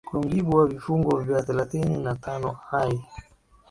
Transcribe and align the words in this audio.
kwa 0.07 0.19
mujibu 0.21 0.57
wa 0.57 0.67
vifungu 0.67 1.17
vya 1.17 1.43
thelathini 1.43 1.97
na 2.03 2.15
tano 2.15 2.59
i 2.71 2.99